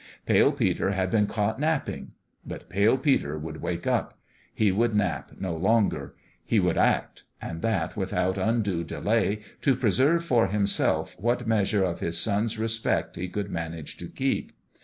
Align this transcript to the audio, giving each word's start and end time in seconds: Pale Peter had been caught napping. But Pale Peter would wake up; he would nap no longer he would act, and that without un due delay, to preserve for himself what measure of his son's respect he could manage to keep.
Pale 0.25 0.53
Peter 0.53 0.93
had 0.93 1.11
been 1.11 1.27
caught 1.27 1.59
napping. 1.59 2.13
But 2.43 2.69
Pale 2.69 2.97
Peter 2.97 3.37
would 3.37 3.61
wake 3.61 3.85
up; 3.85 4.17
he 4.51 4.71
would 4.71 4.95
nap 4.95 5.33
no 5.39 5.55
longer 5.55 6.15
he 6.43 6.59
would 6.59 6.75
act, 6.75 7.25
and 7.39 7.61
that 7.61 7.95
without 7.95 8.35
un 8.35 8.63
due 8.63 8.83
delay, 8.83 9.43
to 9.61 9.75
preserve 9.75 10.25
for 10.25 10.47
himself 10.47 11.15
what 11.19 11.45
measure 11.45 11.83
of 11.83 11.99
his 11.99 12.17
son's 12.17 12.57
respect 12.57 13.15
he 13.15 13.29
could 13.29 13.51
manage 13.51 13.95
to 13.97 14.07
keep. 14.07 14.53